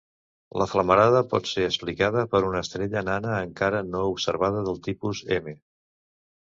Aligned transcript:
La 0.61 0.65
flamarada 0.71 1.21
pot 1.33 1.49
ser 1.51 1.67
explicada 1.67 2.25
per 2.33 2.41
una 2.47 2.63
estrella 2.67 3.05
nana 3.11 3.37
encara 3.51 3.87
no 3.93 4.03
observada 4.17 4.69
del 4.71 4.85
tipus 4.91 5.27
M. 5.41 5.57